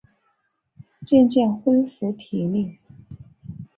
[1.05, 2.79] 渐渐恢复体力